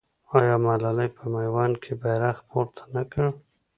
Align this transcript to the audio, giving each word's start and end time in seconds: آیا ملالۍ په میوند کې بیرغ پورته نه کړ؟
آیا 0.37 0.55
ملالۍ 0.63 1.09
په 1.17 1.23
میوند 1.33 1.75
کې 1.83 1.93
بیرغ 2.01 2.37
پورته 2.49 2.83
نه 2.95 3.03
کړ؟ 3.11 3.27